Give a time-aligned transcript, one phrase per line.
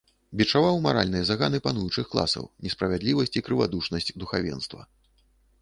[0.39, 4.81] Бічаваў маральныя заганы пануючых класаў, несправядлівасць і крывадушнасць духавенства.